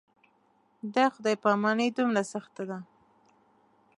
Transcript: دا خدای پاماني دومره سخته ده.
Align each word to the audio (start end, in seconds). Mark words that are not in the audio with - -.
دا 0.95 1.05
خدای 1.13 1.35
پاماني 1.43 1.87
دومره 1.97 2.23
سخته 2.33 2.63
ده. 2.69 2.77